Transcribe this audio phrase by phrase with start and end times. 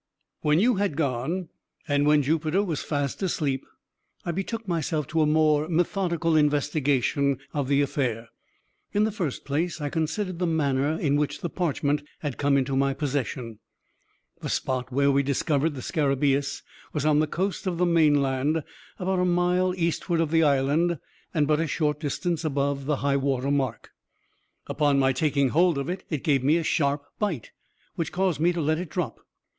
[0.41, 1.49] "When you had gone,
[1.87, 3.63] and when Jupiter was fast asleep,
[4.25, 8.29] I betook myself to a more methodical investigation of the affair.
[8.93, 12.75] In the first place, I considered the manner in which the parchment had come into
[12.75, 13.59] my possession.
[14.41, 16.63] The spot where we discovered the scarabaeus
[16.93, 18.63] was on the coast of the mainland,
[18.97, 20.97] about a mile eastward of the island,
[21.31, 23.91] and but a short distance above high water mark.
[24.65, 27.51] Upon my taking hold of it, it gave me a sharp bite,
[27.93, 29.19] which caused me to let it drop.